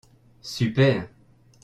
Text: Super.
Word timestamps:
Super. 0.53 0.97